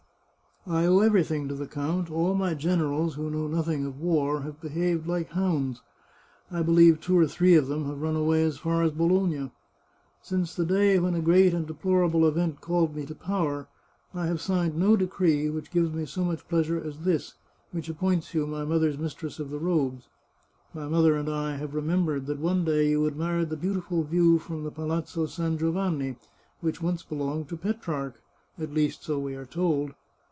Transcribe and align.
I 0.67 0.85
owe 0.85 0.99
everything 0.99 1.47
to 1.47 1.55
the 1.55 1.65
count; 1.65 2.11
all 2.11 2.35
my 2.35 2.53
gen 2.53 2.81
erals, 2.81 3.13
who 3.13 3.31
know 3.31 3.47
nothing 3.47 3.83
of 3.83 3.99
war, 3.99 4.41
have 4.41 4.61
behaved 4.61 5.07
like 5.07 5.29
hounds. 5.31 5.81
I 6.51 6.61
believe 6.61 7.01
two 7.01 7.17
or 7.17 7.25
three 7.25 7.55
of 7.55 7.65
them 7.65 7.85
have 7.87 7.99
run 7.99 8.15
away 8.15 8.43
as 8.43 8.59
far 8.59 8.83
as 8.83 8.91
Bologna. 8.91 9.49
Since 10.21 10.53
the 10.53 10.63
day 10.63 10.99
when 10.99 11.15
a 11.15 11.19
great 11.19 11.55
and 11.55 11.65
deplorable 11.65 12.27
event 12.27 12.61
called 12.61 12.95
me 12.95 13.07
to 13.07 13.15
power, 13.15 13.69
I 14.13 14.27
have 14.27 14.39
signed 14.39 14.77
no 14.77 14.95
decree 14.95 15.49
which 15.49 15.71
gives 15.71 15.91
me 15.91 16.05
so 16.05 16.23
much 16.23 16.47
pleasure 16.47 16.79
as 16.79 16.99
this, 16.99 17.33
which 17.71 17.89
appoints 17.89 18.35
you 18.35 18.45
my 18.45 18.63
mother's 18.63 18.93
436 18.93 18.93
The 18.99 19.29
Chartreuse 19.29 19.39
of 19.39 19.61
Parma 19.63 19.89
mistress 19.95 20.75
of 20.75 20.75
the 20.75 20.75
robes. 20.75 20.75
My 20.75 20.87
mother 20.87 21.15
and 21.15 21.27
I 21.27 21.55
have 21.57 21.73
remembered 21.73 22.27
that 22.27 22.37
one 22.37 22.63
day 22.65 22.87
you 22.87 23.07
admired 23.07 23.49
the 23.49 23.57
beautiful 23.57 24.03
view 24.03 24.37
from 24.37 24.63
the 24.63 24.71
Palaz 24.71 25.07
zetto 25.07 25.27
San 25.27 25.57
Giovanni, 25.57 26.17
which 26.59 26.83
once 26.83 27.01
belonged 27.01 27.49
to 27.49 27.57
Petrarch— 27.57 28.21
at 28.59 28.71
least, 28.71 29.03
so 29.03 29.17
we 29.17 29.33
are 29.33 29.47
told. 29.47 29.95